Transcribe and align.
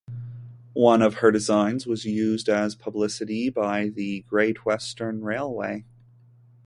One 0.73 1.03
of 1.03 1.13
her 1.17 1.29
designs 1.31 1.85
was 1.85 2.05
used 2.05 2.49
as 2.49 2.73
publicity 2.73 3.51
by 3.51 3.89
the 3.89 4.21
Great 4.21 4.65
Western 4.65 5.21
Railway. 5.23 5.85